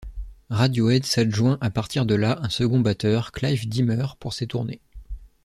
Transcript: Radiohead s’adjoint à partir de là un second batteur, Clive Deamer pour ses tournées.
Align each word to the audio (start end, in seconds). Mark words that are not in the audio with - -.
Radiohead 0.49 1.05
s’adjoint 1.05 1.59
à 1.61 1.69
partir 1.69 2.07
de 2.07 2.15
là 2.15 2.39
un 2.41 2.49
second 2.49 2.79
batteur, 2.79 3.31
Clive 3.31 3.69
Deamer 3.69 4.15
pour 4.19 4.33
ses 4.33 4.47
tournées. 4.47 4.81